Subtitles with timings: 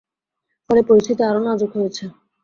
[0.69, 2.03] ফলে পরিস্থিতি আরও নাজুক হয়েছে।